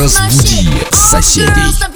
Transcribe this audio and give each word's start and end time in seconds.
Разбуди 0.00 0.66
соседей. 0.92 1.89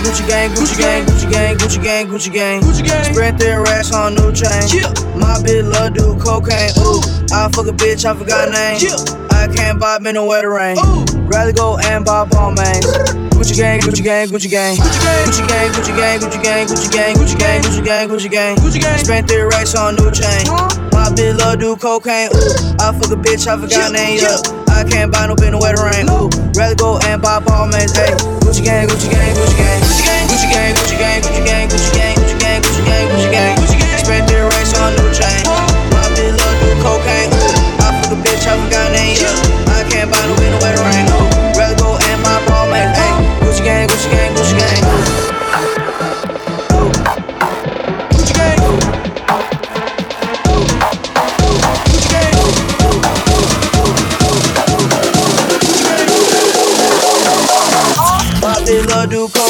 Gucci 0.00 0.26
gang, 0.26 0.50
Gucci 0.54 0.76
gang, 0.78 1.04
Gucci 1.06 1.30
gang, 1.30 1.56
Gucci 1.56 1.82
gang, 1.82 2.06
Gucci 2.08 2.32
gang, 2.32 2.62
Gucci 2.62 2.84
gang. 2.84 3.04
Spread 3.04 3.38
their 3.38 3.62
racks 3.62 3.92
on 3.92 4.14
new 4.14 4.32
chain. 4.32 4.68
Yeah. 4.72 4.92
My 5.16 5.38
bitch 5.42 5.70
love 5.70 5.94
do 5.94 6.16
cocaine. 6.18 6.70
Ooh, 6.78 7.00
I 7.32 7.50
fuck 7.52 7.66
a 7.66 7.72
bitch, 7.72 8.04
I 8.04 8.14
forgot 8.14 8.50
name. 8.50 8.78
Yeah. 8.80 8.96
I 9.30 9.48
can't 9.48 9.78
buy 9.78 9.98
me 9.98 10.12
no 10.12 10.26
wetter 10.26 10.50
rain. 10.50 10.76
Ooh. 10.78 11.09
Rather 11.30 11.52
go 11.52 11.78
and 11.78 12.04
buy 12.04 12.24
ball 12.26 12.50
mains. 12.50 12.84
Gucci 13.38 13.56
gang, 13.56 13.80
Gucci 13.80 14.02
gang, 14.02 14.28
Gucci 14.28 14.50
gang. 14.50 14.76
Gucci 14.76 15.46
gang, 15.46 15.70
Gucci 15.70 15.94
gang, 15.96 16.18
Gucci 16.20 16.42
gang, 16.42 16.66
Gucci 16.66 16.90
gang, 16.90 17.14
Gucci 17.14 17.38
gang, 17.38 17.62
Gucci 17.62 17.84
gang, 17.84 18.08
Gucci 18.10 18.30
gang. 18.30 18.56
Gucci 18.58 18.80
gang. 18.82 18.98
Spent 18.98 19.28
three 19.28 19.42
racks 19.42 19.74
on 19.74 19.94
new 19.94 20.10
chain. 20.10 20.44
My 20.92 21.08
bitch 21.14 21.38
love 21.38 21.58
do 21.60 21.76
cocaine. 21.76 22.28
Ooh, 22.34 22.82
I 22.82 22.92
fuck 22.92 23.14
a 23.14 23.16
bitch, 23.16 23.46
I 23.46 23.56
forgot 23.56 23.92
name. 23.92 24.18
Yeah, 24.18 24.36
I 24.74 24.82
can't 24.82 25.12
buy 25.12 25.26
no 25.26 25.36
bin 25.36 25.56
wet 25.58 25.78
rain. 25.78 26.10
Ooh, 26.10 26.28
rather 26.58 26.74
go 26.74 26.98
and 27.06 27.22
buy 27.22 27.38
ball 27.40 27.66
mains. 27.70 27.94
Hey, 27.96 28.10
Gucci 28.42 28.64
gang, 28.66 28.88
Gucci 28.88 29.08
gang, 29.08 29.32
Gucci 29.32 29.56
gang. 29.56 29.80
Gucci 29.86 30.50
gang, 30.50 30.74
Gucci 30.74 30.98
gang, 30.98 31.22
Gucci 31.22 31.44
gang, 31.46 31.68
Gucci 31.70 31.94
gang, 31.94 32.14
Gucci 32.18 32.38
gang, 32.42 32.60
Gucci 32.60 32.82
gang, 32.84 33.06
Gucci 33.08 33.30
gang. 33.30 33.56
Gucci 33.56 33.78
gang. 33.78 33.98
Spent 34.02 34.28
three 34.28 34.42
racks 34.42 34.74
on 34.82 34.92
new 34.98 35.08
chain. 35.14 35.46
My 35.94 36.04
bitch 36.12 36.34
love 36.34 36.58
do 36.58 36.68
cocaine. 36.82 37.30
Ooh, 37.32 37.86
I 37.86 37.88
fuck 38.02 38.12
a 38.12 38.16
bitch, 38.18 38.44
I 38.44 38.58
forgot 38.58 38.90
name. 38.92 39.16
Yeah 39.16 39.59
by 40.10 40.26
the 40.26 40.34
window 40.40 40.58
where 40.58 40.74
the 40.76 40.82
rain 40.82 41.06
and 42.10 42.22
my 42.22 42.44
ball 42.46 42.66
man. 42.70 42.90
Gucci 43.40 43.62
gang, 43.64 43.88
Gucci 43.88 44.10
gang, 44.10 44.34
Gucci 44.34 44.56
gang. 44.58 44.82
Gucci 48.10 48.34
gang. 48.34 48.58
Gucci 51.88 52.08
gang. 52.10 52.34
Gucci 59.10 59.38
gang. 59.38 59.49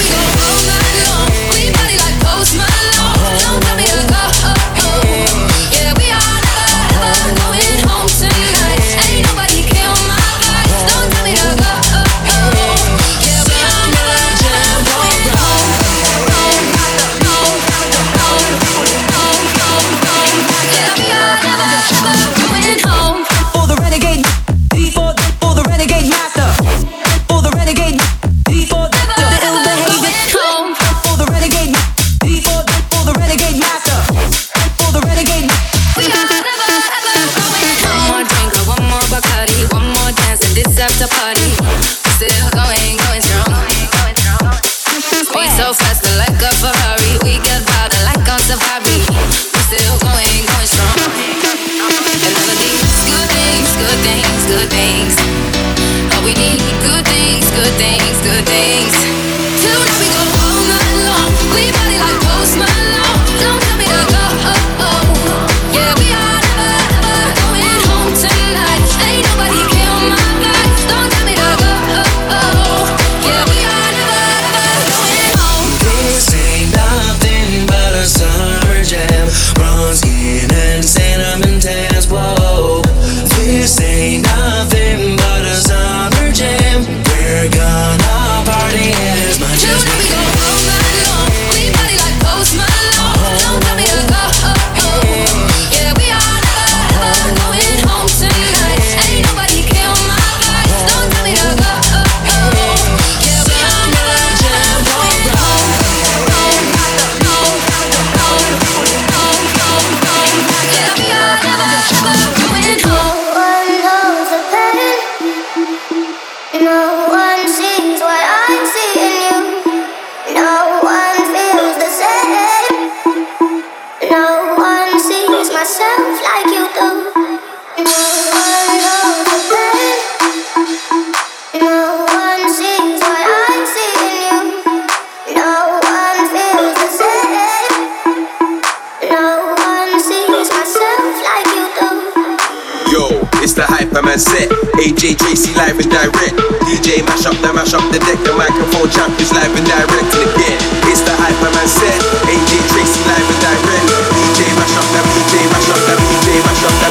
my 144.01 144.17
man 144.17 144.19
set. 144.19 144.49
AJ 144.81 145.17
Tracy 145.21 145.53
live 145.53 145.77
and 145.77 145.89
direct. 145.89 146.33
DJ 146.65 147.05
mash 147.05 147.25
up, 147.29 147.37
the 147.37 147.53
mash 147.53 147.73
up 147.77 147.85
the 147.93 148.01
deck. 148.01 148.17
The 148.25 148.33
microphone 148.33 148.89
champions 148.89 149.29
live 149.29 149.53
and 149.53 149.65
direct. 149.65 150.09
And 150.17 150.25
again, 150.25 150.57
it's 150.89 151.05
the 151.05 151.13
hype 151.13 151.37
my 151.37 151.53
man 151.53 151.69
set. 151.69 151.93
AJ 152.25 152.51
Tracy 152.73 153.01
live 153.05 153.27
and 153.29 153.39
direct. 153.45 153.85
DJ 154.09 154.41
mash 154.57 154.73
up 154.73 154.87
the, 154.89 155.01
DJ 155.05 155.33
mash 155.53 155.69
up 155.69 155.81
the, 155.85 155.93
DJ 156.01 156.27
mash 156.41 156.63
up 156.65 156.75
the. 156.81 156.89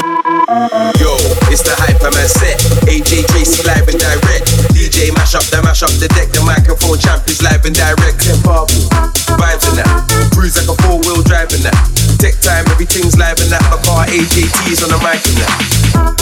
Yo, 1.02 1.10
it's 1.50 1.66
the 1.66 1.74
hype 1.82 1.98
my 1.98 2.14
man 2.14 2.30
set. 2.30 2.62
AJ 2.86 3.26
Tracy 3.34 3.66
live 3.66 3.90
and 3.90 3.98
direct. 3.98 4.46
DJ 4.70 5.10
mash 5.10 5.34
up 5.34 5.46
the 5.50 5.58
mash 5.66 5.82
up 5.82 5.90
the 5.98 6.06
deck. 6.14 6.30
The 6.30 6.42
microphone 6.46 6.98
champions 6.98 7.42
live 7.42 7.66
and 7.66 7.74
direct. 7.74 8.22
Clip 8.22 8.38
vibes 8.46 9.66
in 9.66 9.82
that. 9.82 9.90
Cruise 10.30 10.54
like 10.54 10.70
a 10.70 10.76
four 10.86 11.02
wheel 11.02 11.26
driving 11.26 11.66
that. 11.66 11.74
Tech 12.22 12.38
time, 12.38 12.70
everything's 12.70 13.18
live 13.18 13.40
in 13.42 13.50
that. 13.50 13.62
My 13.66 13.82
car 13.82 14.06
AJT 14.06 14.70
is 14.70 14.84
on 14.86 14.94
the 14.94 15.00
mic 15.02 15.18
in 15.26 15.34
that. 15.42 16.19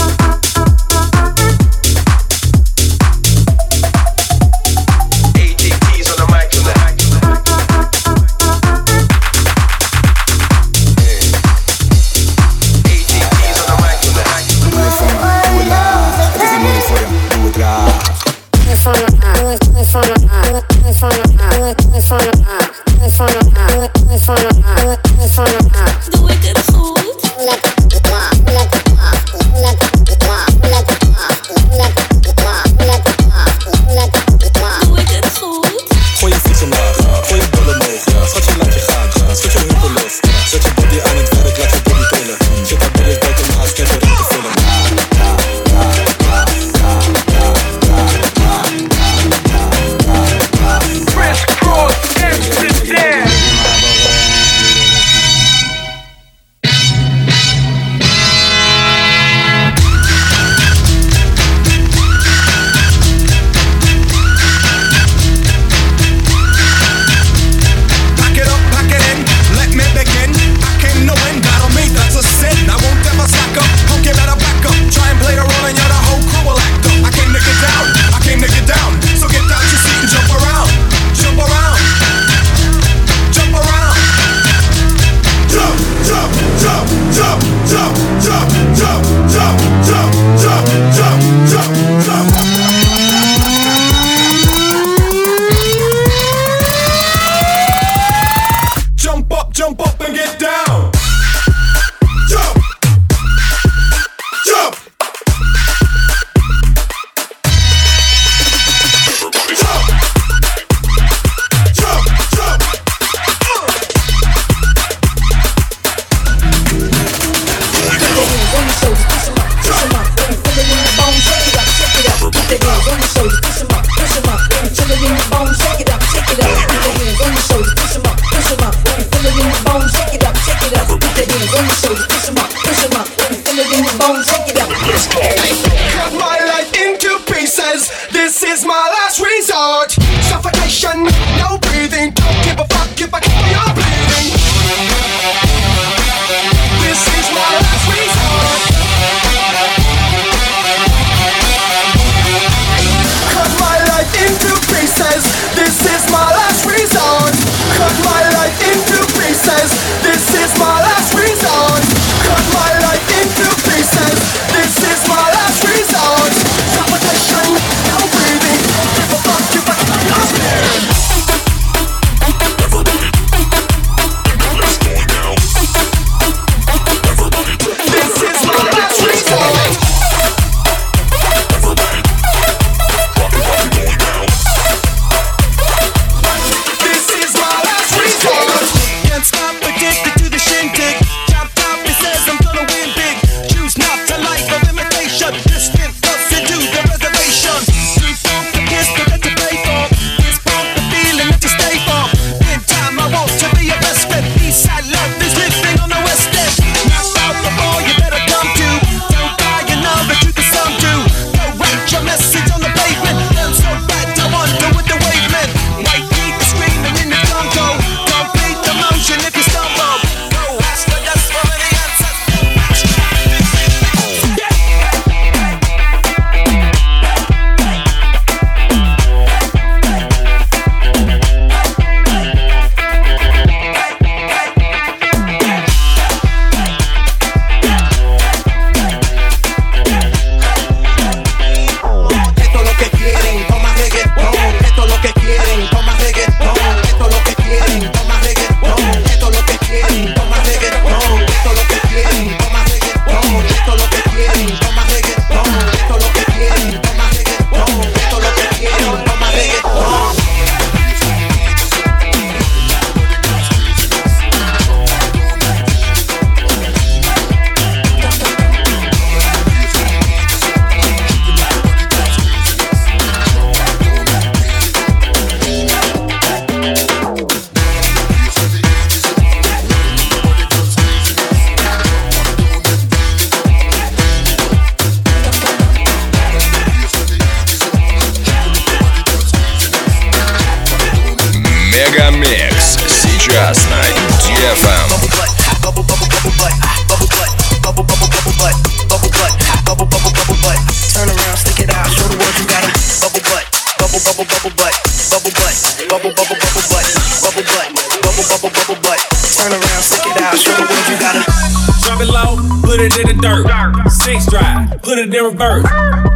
Six 313.88 314.26
drive, 314.26 314.82
put 314.82 314.98
it 314.98 315.12
in 315.12 315.24
reverse. 315.24 315.64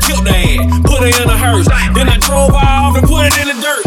Killed 0.05 0.25
the 0.25 0.35
ass, 0.35 0.69
put 0.85 1.03
it 1.03 1.17
in 1.17 1.29
a 1.29 1.37
hearse. 1.37 1.69
Then 1.95 2.09
I 2.09 2.17
drove 2.19 2.53
off 2.55 2.97
and 2.97 3.07
put 3.07 3.27
it 3.27 3.35
in 3.41 3.49
the 3.49 3.57
dirt. 3.61 3.85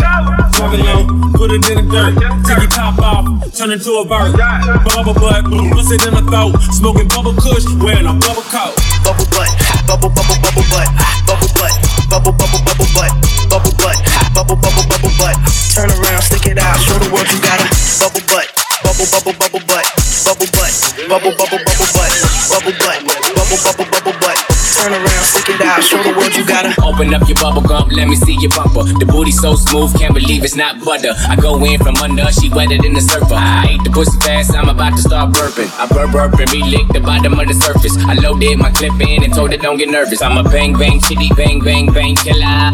It 0.66 0.82
low, 0.82 1.06
put 1.38 1.54
it 1.54 1.62
in 1.70 1.78
the 1.78 1.86
dirt. 1.86 2.18
Take 2.48 2.66
your 2.66 2.72
top 2.74 2.98
off, 2.98 3.26
turn 3.54 3.70
it 3.72 3.86
to 3.86 4.02
a 4.02 4.04
verse. 4.06 4.34
Bubble 4.34 5.14
butt, 5.14 5.46
bust 5.46 5.94
it 5.94 6.02
in 6.02 6.14
the 6.18 6.26
throat. 6.26 6.58
Smoking 6.74 7.08
bubble 7.08 7.38
kush, 7.38 7.66
wearing 7.78 8.10
a 8.10 8.14
bubble 8.18 8.46
coat. 8.50 8.74
bubble 9.06 9.30
butt, 9.30 9.50
bubble 9.86 10.10
bubble 10.10 10.38
bubble 10.42 10.66
butt, 10.74 10.90
bubble 11.30 11.52
butt, 11.54 11.74
bubble 12.10 12.34
bubble 12.34 12.62
bubble 12.66 12.90
butt, 12.98 13.14
bubble 13.46 13.76
butt, 13.78 13.98
bubble 14.34 14.58
bubble 14.58 14.86
bubble 14.90 15.14
butt. 15.22 15.38
Turn 15.78 15.94
around, 15.94 16.22
stick 16.26 16.50
it 16.50 16.58
out, 16.58 16.82
show 16.82 16.98
the 16.98 17.10
world 17.14 17.30
you 17.30 17.38
got 17.46 17.62
a 17.62 17.68
bubble 18.02 18.26
butt, 18.26 18.50
bubble 18.82 19.06
bubble 19.14 19.36
bubble 19.38 19.64
butt, 19.70 19.86
bubble 20.26 20.50
butt, 20.50 20.74
bubble 21.06 21.34
bubble 21.38 21.62
bubble 21.62 21.90
butt, 21.94 22.12
bubble 22.50 22.76
butt, 22.82 23.25
bubble 23.50 23.62
bubble 23.64 23.92
bubble 23.92 24.20
butt. 24.20 24.65
Turn 24.76 24.92
around, 24.92 25.24
stick 25.24 25.56
it 25.56 25.62
out, 25.62 25.82
show 25.82 26.04
the 26.04 26.12
world 26.20 26.36
you 26.36 26.46
got 26.46 26.66
a 26.66 26.76
Open 26.84 27.14
up 27.14 27.28
your 27.28 27.40
bubble 27.40 27.62
gum, 27.62 27.88
let 27.90 28.08
me 28.08 28.16
see 28.16 28.36
your 28.36 28.52
bumper. 28.52 28.84
The 28.84 29.06
booty 29.06 29.32
so 29.32 29.56
smooth, 29.56 29.98
can't 29.98 30.14
believe 30.14 30.44
it's 30.44 30.56
not 30.56 30.84
butter. 30.84 31.14
I 31.30 31.36
go 31.36 31.64
in 31.64 31.80
from 31.80 31.96
under, 31.98 32.28
she 32.32 32.50
wetter 32.50 32.78
than 32.78 32.94
the 32.94 33.02
surfer. 33.02 33.36
I 33.36 33.76
ate 33.76 33.84
the 33.84 33.90
pussy 33.90 34.20
fast, 34.20 34.54
I'm 34.54 34.70
about 34.70 34.96
to 34.98 35.02
start 35.02 35.34
burping. 35.34 35.72
I 35.80 35.88
burp 35.88 36.12
burp 36.12 36.40
and 36.40 36.52
re-lick 36.52 36.88
the 36.90 37.00
bottom 37.00 37.40
of 37.40 37.48
the 37.48 37.54
surface. 37.56 37.96
I 38.04 38.14
loaded 38.16 38.60
my 38.60 38.70
clip 38.72 39.00
in 39.00 39.24
and 39.24 39.34
told 39.34 39.54
it 39.54 39.62
don't 39.62 39.78
get 39.78 39.90
nervous. 39.90 40.22
I'm 40.22 40.38
a 40.38 40.44
bang 40.44 40.78
bang 40.78 41.00
chitty 41.00 41.30
bang 41.36 41.64
bang 41.64 41.92
bang 41.92 42.16
killer. 42.16 42.72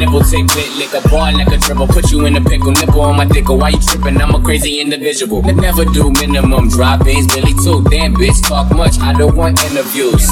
Nipple 0.00 0.24
tick 0.24 0.48
lit, 0.56 0.70
lick 0.80 0.92
a 0.96 1.00
bar 1.08 1.32
like 1.32 1.52
a 1.52 1.58
dribble. 1.58 1.88
Put 1.88 2.10
you 2.10 2.24
in 2.24 2.36
a 2.36 2.40
pickle, 2.40 2.72
nipple 2.72 3.02
on 3.02 3.16
my 3.16 3.26
dickle. 3.26 3.58
Why 3.58 3.68
you 3.68 3.80
tripping? 3.80 4.20
I'm 4.20 4.34
a 4.34 4.40
crazy 4.42 4.80
individual. 4.80 5.42
Never 5.42 5.84
do 5.84 6.10
minimum 6.10 6.68
drop-ins, 6.68 7.28
Billy 7.32 7.52
too. 7.64 7.84
Damn 7.88 8.14
bitch, 8.14 8.42
talk 8.48 8.74
much. 8.74 8.98
I 8.98 9.12
don't 9.12 9.36
want 9.36 9.62
interviews. 9.64 10.24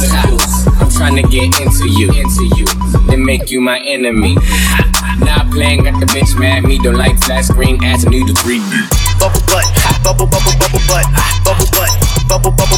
I'm 0.81 0.91
trying 0.91 1.17
to 1.17 1.23
get 1.23 1.61
into 1.61 1.89
you, 1.89 2.09
into 2.13 2.45
you, 2.57 2.67
then 3.07 3.25
make 3.25 3.51
you 3.51 3.61
my 3.61 3.79
enemy. 3.81 4.35
Not 5.19 5.51
playing, 5.51 5.85
got 5.85 5.99
the 6.01 6.07
bitch 6.07 6.39
mad. 6.39 6.65
Me 6.65 6.79
don't 6.79 6.95
like 6.95 7.19
flat 7.23 7.45
screen 7.45 7.83
ass 7.85 8.05
need 8.05 8.29
a 8.29 8.33
3D. 8.33 9.19
bubble 9.19 9.43
butt, 9.47 9.67
bubble 10.05 10.27
bubble 10.27 10.55
bubble 10.59 10.83
butt, 10.87 11.07
bubble 11.45 11.67
butt, 11.75 11.91
bubble 12.29 12.53
bubble 12.53 12.78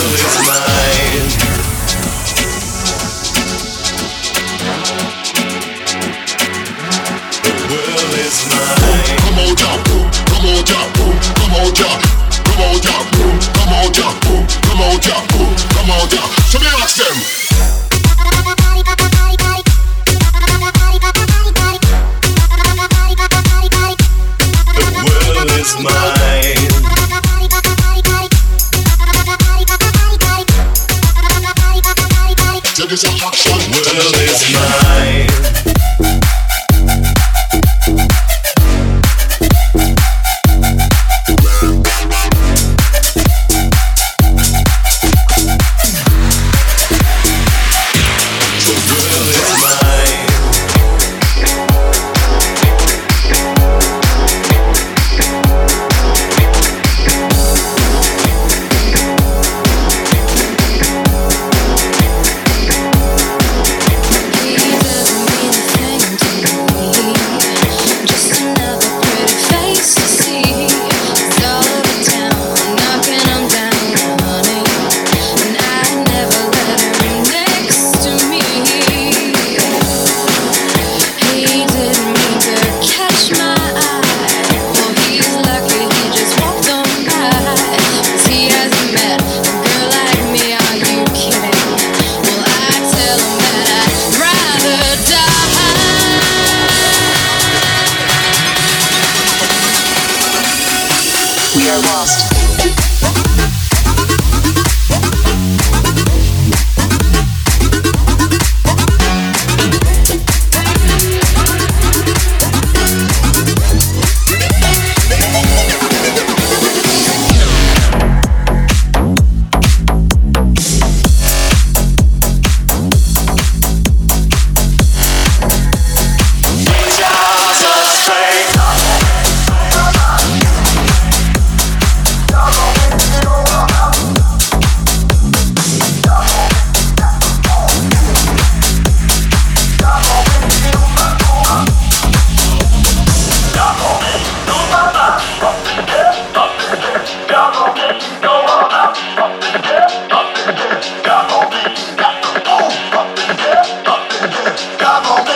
time 154.81 155.30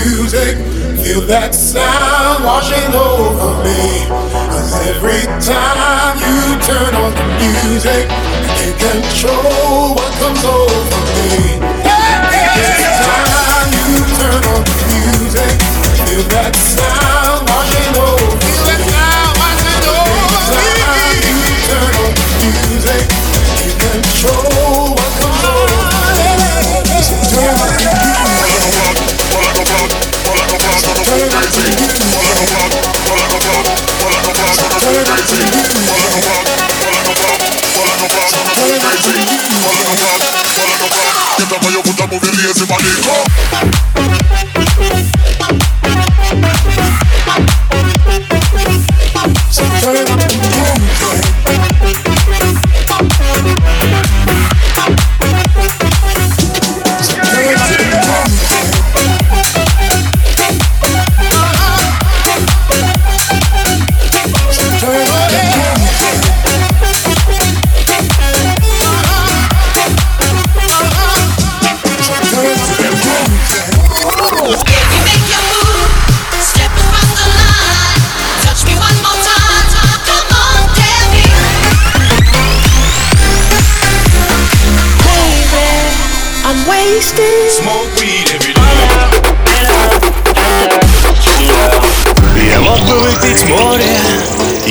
music, 0.00 0.56
feel 1.04 1.20
that 1.28 1.54
sound 1.54 2.44
washing 2.44 2.92
over 2.94 3.52
me. 3.64 4.08
Cause 4.48 4.72
every 4.88 5.24
time 5.44 6.16
you 6.24 6.56
turn 6.64 6.92
on 6.96 7.12
the 7.12 7.26
music, 7.68 8.08
can't 8.56 8.76
control 8.80 9.94
what 9.96 10.12
comes 10.20 10.44
over 10.44 11.00
me. 11.16 11.60
Every 11.84 12.80
time 13.04 13.68
you 13.76 13.92
turn 14.16 14.42
on 14.54 14.62
the 14.64 14.76
music, 14.96 15.52
feel 16.08 16.24
that 16.32 16.52
sound 16.56 17.31
up 42.60 42.70
on 42.70 42.84
your 42.84 43.61